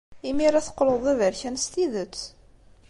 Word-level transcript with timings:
Imir-a 0.29 0.61
teqqleḍ 0.65 0.97
d 1.05 1.07
aberkan 1.13 1.55
s 1.63 1.65
tidet. 1.73 2.17